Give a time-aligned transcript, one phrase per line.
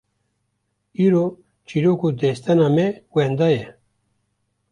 [1.05, 1.25] Îro
[1.67, 3.65] çîrok û destana me wenda ye!